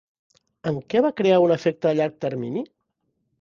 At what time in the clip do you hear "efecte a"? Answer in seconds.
1.57-1.93